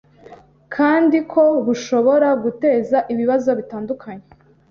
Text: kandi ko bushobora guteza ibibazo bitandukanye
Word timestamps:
kandi 0.75 1.17
ko 1.31 1.43
bushobora 1.65 2.29
guteza 2.43 2.97
ibibazo 3.13 3.49
bitandukanye 3.59 4.25